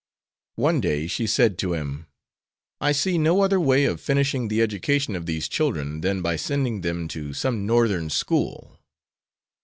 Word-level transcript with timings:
One 0.55 0.81
day 0.81 1.05
she 1.05 1.27
said 1.27 1.59
to 1.59 1.73
him, 1.75 2.07
"I 2.79 2.91
see 2.91 3.19
no 3.19 3.41
other 3.41 3.59
way 3.59 3.85
of 3.85 4.01
finishing 4.01 4.47
the 4.47 4.59
education 4.63 5.15
of 5.15 5.27
these 5.27 5.47
children 5.47 6.01
than 6.01 6.23
by 6.23 6.37
sending 6.37 6.81
them 6.81 7.07
to 7.09 7.33
some 7.33 7.67
Northern 7.67 8.09
school." 8.09 8.79